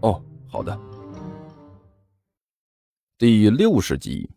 [0.00, 0.78] 哦，好的。
[3.18, 4.28] 第六十集。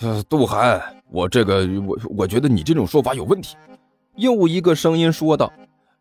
[0.00, 3.56] 呃，杜涵，我这个我我觉得你这种说法有问题。
[4.16, 5.52] 又一个声音说道：“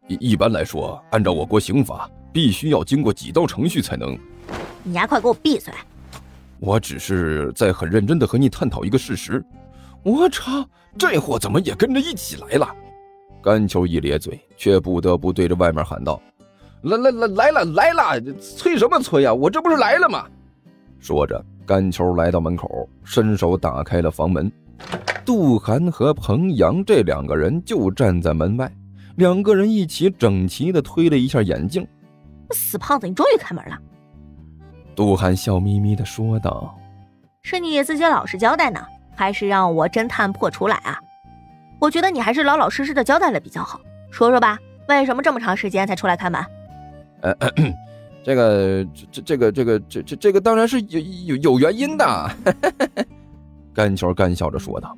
[0.08, 4.18] 一一般来说，按照我国刑法，必须要经过几道程序才能。”
[4.84, 5.74] 你丫快给我闭嘴！
[6.60, 9.44] 我只是在很认真的和你探讨一个事实。
[10.04, 10.68] 我操，
[10.98, 12.76] 这货怎么也跟着一起来了？
[13.42, 16.22] 甘秋一咧嘴，却不得不对着外面喊道
[16.86, 19.34] ：“来来来来了来了，催什么催呀？
[19.34, 20.26] 我这不是来了吗？”
[21.00, 24.52] 说着，甘秋来到门口，伸手打开了房门。
[25.26, 28.72] 杜涵和彭阳这两个人就站在门外，
[29.16, 31.86] 两个人一起整齐的推了一下眼镜。
[32.52, 33.76] 死胖子，你终于开门了。
[34.96, 36.78] 杜涵笑眯眯的说道
[37.42, 38.80] ：“是你自己老实交代呢，
[39.16, 41.00] 还是让我侦探破出来啊？
[41.80, 43.82] 我觉得你还是老老实实的交代了比较好。
[44.12, 46.40] 说说吧，为什么这么长时间才出来开门？”
[47.34, 47.52] 呃，
[48.24, 52.32] 这个，这这个这个这这这个当然是有有有原因的。
[53.74, 54.96] 甘球干笑着说道：“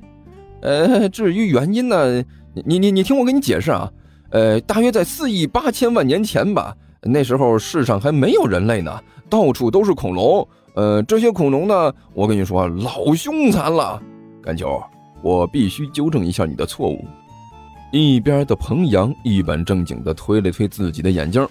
[0.60, 3.90] 呃，至于原因呢，你你你听我给你解释啊。
[4.30, 10.46] 呃，大约在四亿八千万年前吧，那时候世上还没有人类呢，到处都是恐龙。
[10.74, 14.02] 呃，这些恐龙呢，我跟你说老凶残了。
[14.42, 14.82] 甘球，
[15.22, 17.02] 我必须纠正一下你的错误。”
[17.90, 21.48] 一边的彭阳一本正经地推了推自己的眼镜，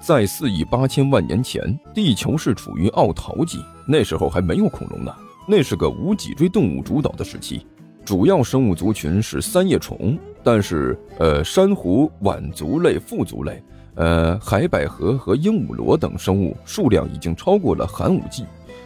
[0.00, 5.14] 在四亿八千万年前，地球是处于奥陶纪，那时候还没有恐龙呢。
[5.46, 7.66] 那是个无脊椎动物主导的时期，
[8.04, 13.62] 主要生物族群是三叶虫，但是呃，珊瑚、腕足类、腹足类，
[13.96, 18.44] 呃，海百合和鹦鹉螺等生物数量已经超过了寒武纪。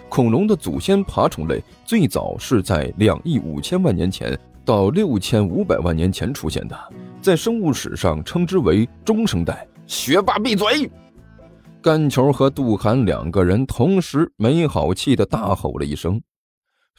[0.09, 6.78] 恐龙的祖先爬虫类最早是在两亿五千万年前到六千五百万年前出现的，
[7.20, 9.66] 在生物史上称之为中生代。
[9.86, 10.91] 学霸闭嘴！
[11.82, 16.22] 甘球和杜涵两个人同时没好气的大吼了一声。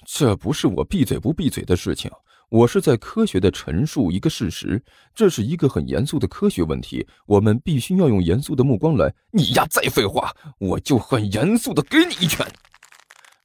[0.06, 2.12] 这不是我闭嘴不闭嘴的事情，
[2.50, 4.84] 我是在科学的陈述一个事实，
[5.16, 9.14] 这是一个很严肃的科学问题，我们必须要用严肃的目光来。
[9.32, 12.46] 你呀，再废话，我就很严肃的给你一拳。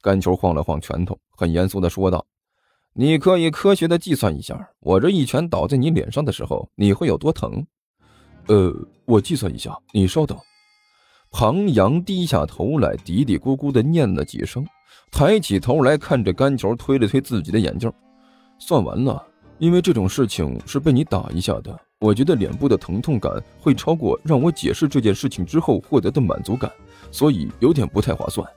[0.01, 2.25] 甘球晃了晃拳头，很严肃的说道
[2.93, 7.65] ：“你可以科学的计算一下，我这一拳倒在你脸上的时候，你会有多疼？”
[8.47, 10.37] 呃，我计算一下，你稍等。
[11.31, 14.65] 庞阳低下头来，嘀嘀咕咕的念了几声。
[15.11, 17.91] 抬起头来看着甘球，推了推自己的眼镜，
[18.57, 19.23] 算完了。
[19.57, 26.71] 因为这种事情是被你打一下的，我觉得脸部的疼痛感会超过让我解释这件事情之后获得的满足感，
[27.11, 28.47] 所以有点不太划算。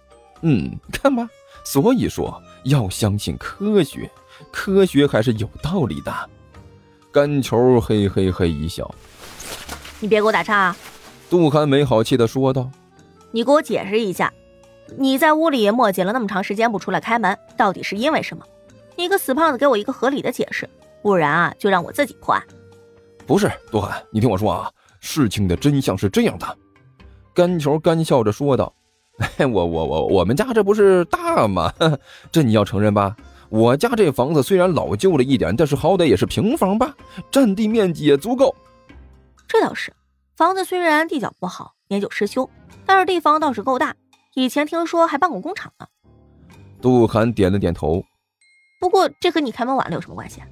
[0.42, 1.28] 嗯，看吧，
[1.64, 4.10] 所以说要相信科学，
[4.52, 6.12] 科学还是有道理的。
[7.10, 8.88] 甘球嘿嘿嘿一笑，
[10.00, 10.76] 你别给我打岔啊。
[11.32, 12.70] 杜涵没好气的说道
[13.32, 14.30] ：“你给我解释一下。”
[14.98, 18.44] 你在屋里磨叽了那么长时间不出来开门，到底是因为什么？
[18.96, 20.68] 你个死胖子，给我一个合理的解释，
[21.00, 22.42] 不然啊，就让我自己破案。
[23.26, 26.46] 不是，杜涵，你听我说啊，事情的真相是这样的。
[27.32, 28.70] 甘球干笑着说道
[29.40, 31.72] ：“我我我，我们家这不是大吗？
[32.30, 33.16] 这你要承认吧？
[33.48, 36.94] 我家这房子虽然老旧了一点，但是好歹也是平房吧，
[37.30, 38.54] 占地面积也足够。
[39.48, 39.90] 这倒是，
[40.42, 42.50] 房子虽然地脚不好，年久失修，
[42.84, 43.94] 但是地方倒是够大。”
[44.34, 45.86] 以前听说还办过工厂呢。
[46.80, 48.02] 杜涵点了点头。
[48.80, 50.42] 不过这和你开门晚了有什么关系？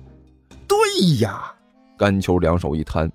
[0.69, 0.79] 对
[1.19, 1.53] 呀，
[1.99, 3.11] 甘秋两手一摊，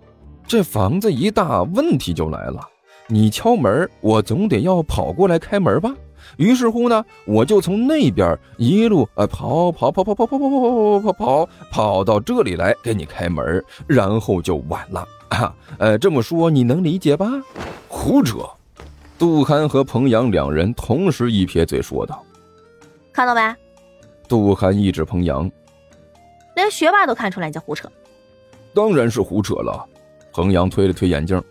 [0.46, 2.60] 这房子一大，问题就来了。
[3.08, 5.96] 你敲门，我总得要跑过来开门吧？
[6.38, 15.08] 于是乎呢，我就从那边一路呃跑跑跑跑跑跑跑跑跑跑跑跑到这里来给你开门，然后就晚了。
[15.78, 17.30] 呃，这么说你能理解吧？
[17.88, 18.38] 胡扯。
[19.18, 22.22] 杜涵和彭阳两人同时一撇嘴，说道
[23.14, 23.42] ：“看到没？”
[24.28, 25.50] 杜涵一指彭阳
[26.56, 27.90] ：“连学霸都看出来你在胡扯。
[28.76, 29.86] ”“当然是胡扯了。”
[30.34, 31.42] 彭阳推了推眼镜：“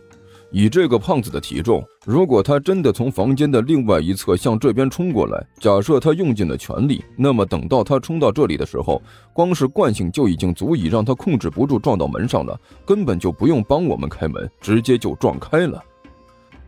[0.53, 9.01] 以这个胖子的体重，如果他真的从房间的另外一侧向这边冲过来，假设他用尽了全力，那么等到他冲到这里的时候，
[9.33, 15.83] 光是惯性就已经足以让他控制不住撞到门上了，根本就不用帮我们开门，直接就撞开了。”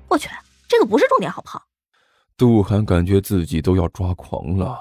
[0.09, 0.29] 我去。
[0.69, 1.63] 这个不是重点，好不好？
[2.37, 4.77] 杜涵感觉自己都要抓狂了。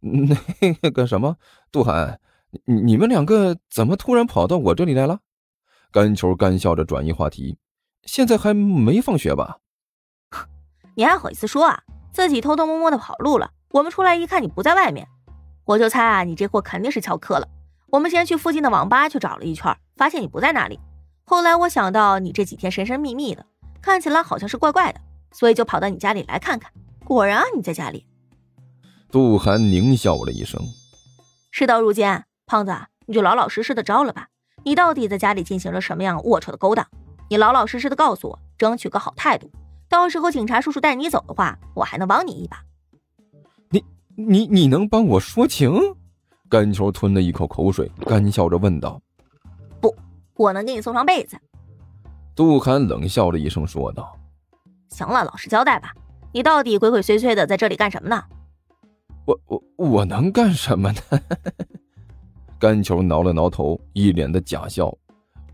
[0.80, 1.34] 那个什么，
[1.72, 2.20] 杜涵，
[2.64, 5.18] 你你们两个怎么突然跑到我这里来了？
[5.90, 7.58] 甘球干笑着转移话题。
[8.06, 9.58] 现在还没放学吧？
[10.96, 11.82] 你还好意思说啊？
[12.12, 13.50] 自己偷偷摸摸的跑路了。
[13.72, 15.06] 我们出来一看你不在外面，
[15.66, 17.46] 我就猜啊，你这货肯定是翘课了。
[17.88, 20.80] 我们先去附近的网吧去找了一圈，发现你不在那里。
[21.26, 23.44] 后来我想到你这几天神神秘秘的，
[23.82, 25.00] 看起来好像是怪怪的，
[25.32, 26.72] 所以就跑到你家里来看看。
[27.04, 28.06] 果然啊，你在家里。
[29.10, 30.60] 杜涵狞笑了一声。
[31.50, 32.06] 事到如今，
[32.46, 32.74] 胖子，
[33.06, 34.28] 你就老老实实的招了吧。
[34.64, 36.86] 你到底在家里进行了什么样龌龊的勾当？
[37.28, 39.50] 你老老实实的告诉我，争取个好态度。
[39.88, 42.62] 到时候警察叔叔带你走的话，我还能帮你一把。
[43.70, 43.84] 你
[44.16, 45.72] 你你能帮我说情？
[46.48, 49.00] 甘球吞了一口口水，干笑着问道
[49.80, 49.92] ：“不，
[50.36, 51.36] 我能给你送上被子。”
[52.36, 54.16] 杜涵冷笑了一声，说道
[54.90, 55.92] ：“行了，老实交代吧，
[56.32, 58.22] 你到底鬼鬼祟祟的在这里干什么呢？”
[59.26, 61.00] 我我我能干什么呢？
[62.58, 64.96] 甘球挠了挠头，一脸的假笑。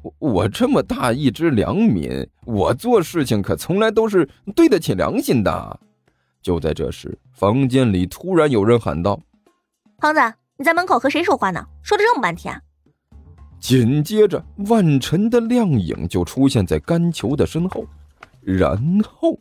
[0.03, 5.81] 我我这么大一只良民，我做事情可从来都是对得起良心的。
[6.43, 9.21] 就在这时，房间里突然有人喊道
[9.99, 10.21] ：“胖子，
[10.57, 11.65] 你在门口和谁说话呢？
[11.83, 12.61] 说了这么半天。”
[13.61, 17.87] 紧接着，万晨的亮影就出现在甘球的身后，
[18.41, 19.39] 然后，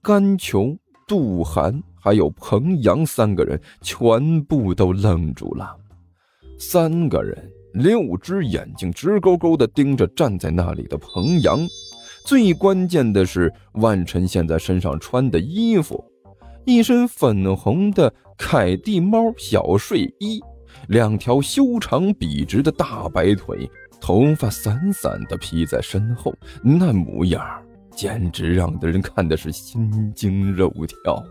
[0.00, 0.74] 甘球、
[1.06, 5.76] 杜涵还有彭阳三个人全部都愣住了。
[6.58, 11.60] 三个人，六只眼睛直勾勾的盯着站在那里的彭阳。
[12.24, 16.02] 最关键的是，万晨现在身上穿的衣服，
[16.64, 20.42] 一身粉红的凯蒂猫小睡衣，
[20.88, 23.70] 两条修长笔直的大白腿，
[24.00, 26.34] 头发散散的披在身后，
[26.64, 27.44] 那模样
[27.90, 31.22] 简直让的人看的是心惊肉跳。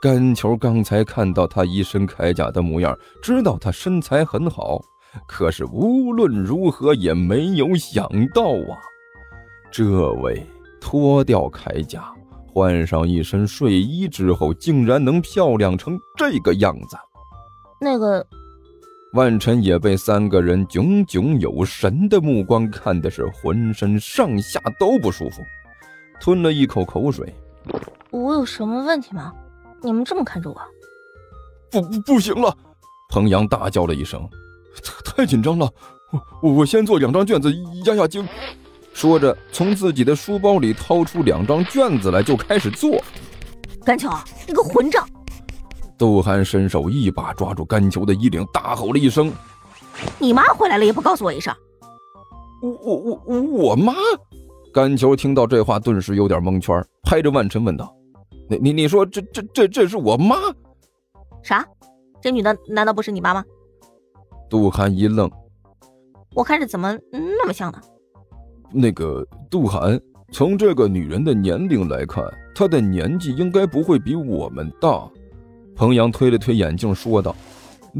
[0.00, 4.80] 甘球刚才看到他一身铠甲的模样，知道他身材很好，
[5.26, 8.76] 可是无论如何也没有想到啊，
[9.70, 10.44] 这位
[10.80, 12.12] 脱掉铠甲，
[12.46, 16.96] 换上一身睡衣之后，竟然能漂亮成这个样子。
[17.80, 18.26] 那个，
[19.12, 25.42] 万晨也被三个人炯炯有神的目光看的是浑身上下都不舒服，
[26.20, 27.34] 吞了一口口水。
[28.10, 29.32] 我有什么问题吗？
[29.82, 30.56] 你们这么看着我，
[31.70, 32.56] 不不不行了！
[33.10, 34.26] 彭阳大叫了一声，
[35.04, 35.70] 太紧张了，
[36.42, 37.52] 我我先做两张卷子
[37.84, 38.26] 压压惊。
[38.92, 43.02] 说着，从自己的书包里掏出两张卷子来，就开始做。
[43.84, 44.10] 甘球，
[44.46, 45.06] 你个混账！
[45.98, 49.32] 杜涵伸手一把抓住甘球的衣领，大吼了一声
[50.18, 51.54] ：“你妈回来了也不告诉我一声！”
[52.62, 53.94] 我我我我妈！
[54.72, 57.94] 甘球听到这话，顿时有点蒙圈，拍着万晨问道。
[58.48, 60.36] 你你你说这这这这是我妈？
[61.42, 61.66] 啥？
[62.20, 63.44] 这女的难道不是你妈吗？
[64.48, 65.30] 杜涵一愣，
[66.34, 67.80] 我看着怎么那么像呢？
[68.72, 70.00] 那个杜涵，
[70.32, 75.08] 从这个女人的年龄来看，她的年纪应该不会比我们大。
[75.74, 77.34] 彭阳推了推眼镜说道。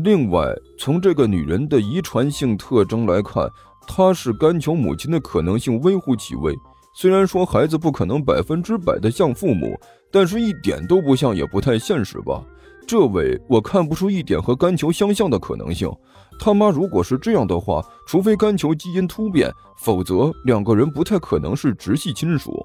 [0.05, 3.49] 另外，从这个女人的遗传性特征来看，
[3.87, 6.55] 她是甘球母亲的可能性微乎其微。
[6.95, 9.79] 虽然说孩子不可能百分之百的像父母。
[10.13, 12.43] 但是一点都不像，也不太现实吧？
[12.87, 15.91] 这位我看不出一点和甘球相像的可能性。
[16.39, 22.65] 他妈如果是这样的话，除非甘球基因突变，否则两个人不太可能是直系亲属。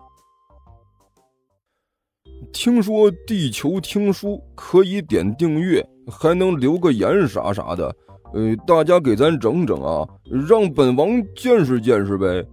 [2.51, 7.95] 听说地球听书可以点订阅，还能留个言啥啥的，
[8.33, 10.05] 呃，大家给咱整整啊，
[10.47, 12.45] 让本王见识见识呗。